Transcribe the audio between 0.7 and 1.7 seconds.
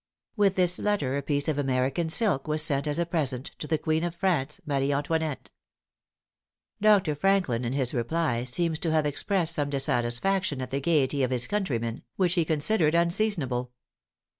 letter a piece of